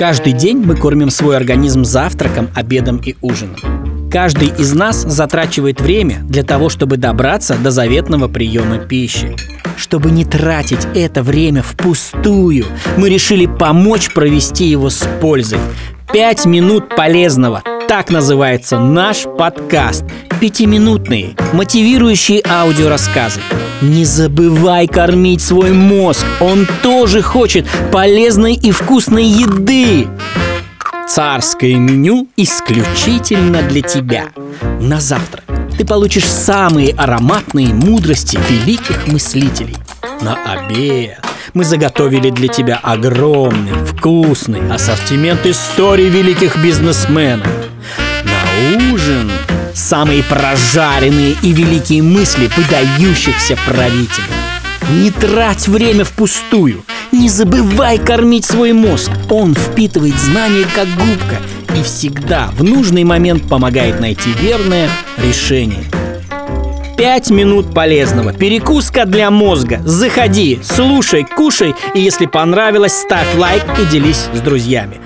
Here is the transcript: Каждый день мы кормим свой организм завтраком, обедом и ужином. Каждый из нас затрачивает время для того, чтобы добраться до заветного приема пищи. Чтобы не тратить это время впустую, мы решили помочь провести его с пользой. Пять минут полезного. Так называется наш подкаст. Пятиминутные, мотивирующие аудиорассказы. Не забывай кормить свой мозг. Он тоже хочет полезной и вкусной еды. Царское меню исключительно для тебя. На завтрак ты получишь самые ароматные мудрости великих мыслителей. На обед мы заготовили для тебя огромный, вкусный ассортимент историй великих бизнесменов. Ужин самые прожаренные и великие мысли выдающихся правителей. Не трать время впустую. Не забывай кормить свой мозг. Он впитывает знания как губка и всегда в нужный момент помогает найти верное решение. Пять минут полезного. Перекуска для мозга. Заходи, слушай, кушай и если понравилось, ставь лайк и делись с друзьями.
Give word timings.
Каждый 0.00 0.32
день 0.32 0.56
мы 0.56 0.76
кормим 0.76 1.10
свой 1.10 1.36
организм 1.36 1.84
завтраком, 1.84 2.48
обедом 2.54 3.02
и 3.04 3.16
ужином. 3.20 4.08
Каждый 4.10 4.48
из 4.48 4.72
нас 4.72 5.02
затрачивает 5.02 5.82
время 5.82 6.20
для 6.22 6.42
того, 6.42 6.70
чтобы 6.70 6.96
добраться 6.96 7.54
до 7.62 7.70
заветного 7.70 8.26
приема 8.26 8.78
пищи. 8.78 9.36
Чтобы 9.76 10.10
не 10.10 10.24
тратить 10.24 10.88
это 10.94 11.22
время 11.22 11.62
впустую, 11.62 12.64
мы 12.96 13.10
решили 13.10 13.44
помочь 13.44 14.10
провести 14.14 14.64
его 14.64 14.88
с 14.88 15.06
пользой. 15.20 15.58
Пять 16.10 16.46
минут 16.46 16.96
полезного. 16.96 17.62
Так 17.90 18.08
называется 18.08 18.78
наш 18.78 19.24
подкаст. 19.24 20.04
Пятиминутные, 20.40 21.34
мотивирующие 21.52 22.40
аудиорассказы. 22.48 23.40
Не 23.82 24.04
забывай 24.04 24.86
кормить 24.86 25.42
свой 25.42 25.72
мозг. 25.72 26.24
Он 26.40 26.68
тоже 26.84 27.20
хочет 27.20 27.66
полезной 27.90 28.54
и 28.54 28.70
вкусной 28.70 29.24
еды. 29.24 30.06
Царское 31.08 31.74
меню 31.74 32.28
исключительно 32.36 33.60
для 33.62 33.82
тебя. 33.82 34.26
На 34.80 35.00
завтрак 35.00 35.42
ты 35.76 35.84
получишь 35.84 36.30
самые 36.30 36.92
ароматные 36.92 37.74
мудрости 37.74 38.38
великих 38.48 39.08
мыслителей. 39.08 39.76
На 40.20 40.38
обед 40.44 41.18
мы 41.54 41.64
заготовили 41.64 42.30
для 42.30 42.46
тебя 42.46 42.78
огромный, 42.80 43.72
вкусный 43.84 44.70
ассортимент 44.70 45.44
историй 45.44 46.08
великих 46.08 46.56
бизнесменов. 46.62 47.48
Ужин 48.92 49.30
самые 49.74 50.22
прожаренные 50.22 51.34
и 51.42 51.52
великие 51.52 52.02
мысли 52.02 52.50
выдающихся 52.56 53.56
правителей. 53.66 54.28
Не 54.92 55.10
трать 55.10 55.68
время 55.68 56.04
впустую. 56.04 56.84
Не 57.12 57.28
забывай 57.28 57.98
кормить 57.98 58.44
свой 58.44 58.72
мозг. 58.72 59.10
Он 59.30 59.54
впитывает 59.54 60.18
знания 60.18 60.66
как 60.74 60.88
губка 60.88 61.36
и 61.76 61.82
всегда 61.82 62.50
в 62.52 62.62
нужный 62.62 63.04
момент 63.04 63.48
помогает 63.48 64.00
найти 64.00 64.30
верное 64.40 64.88
решение. 65.16 65.84
Пять 66.96 67.30
минут 67.30 67.72
полезного. 67.72 68.34
Перекуска 68.34 69.06
для 69.06 69.30
мозга. 69.30 69.80
Заходи, 69.84 70.60
слушай, 70.62 71.24
кушай 71.24 71.74
и 71.94 72.00
если 72.00 72.26
понравилось, 72.26 72.92
ставь 72.92 73.34
лайк 73.36 73.64
и 73.80 73.86
делись 73.86 74.28
с 74.34 74.40
друзьями. 74.40 75.00